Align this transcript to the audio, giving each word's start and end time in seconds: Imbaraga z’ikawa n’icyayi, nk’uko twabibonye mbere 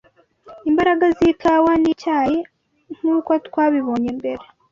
Imbaraga 0.69 1.05
z’ikawa 1.17 1.71
n’icyayi, 1.81 2.39
nk’uko 2.97 3.31
twabibonye 3.47 4.09
mbere 4.19 4.43